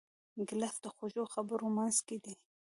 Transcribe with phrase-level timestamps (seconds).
[0.47, 2.33] ګیلاس د خوږو خبرو منځکۍ دی.